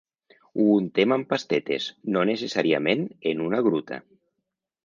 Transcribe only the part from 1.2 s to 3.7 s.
pastetes, no necessàriament en una